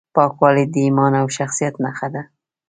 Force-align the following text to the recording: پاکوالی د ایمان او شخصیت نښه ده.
پاکوالی 0.15 0.65
د 0.69 0.75
ایمان 0.85 1.13
او 1.21 1.27
شخصیت 1.37 1.75
نښه 1.83 2.07
ده. 2.13 2.21